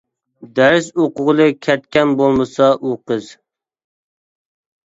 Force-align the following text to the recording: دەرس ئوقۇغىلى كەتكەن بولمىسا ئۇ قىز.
دەرس 0.59 0.87
ئوقۇغىلى 1.03 1.47
كەتكەن 1.67 2.15
بولمىسا 2.23 2.71
ئۇ 2.81 2.95
قىز. 3.13 3.29